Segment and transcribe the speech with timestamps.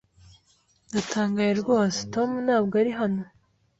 [0.89, 3.23] Ndatangaye rwose Tom ntabwo ari hano.